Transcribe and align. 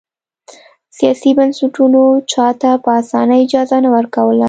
سیاسي 0.97 1.31
بنسټونو 1.37 2.01
چا 2.31 2.47
ته 2.61 2.71
په 2.83 2.89
اسانۍ 3.01 3.39
اجازه 3.45 3.77
نه 3.85 3.89
ورکوله. 3.95 4.39